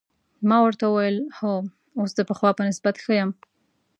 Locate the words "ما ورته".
0.49-0.83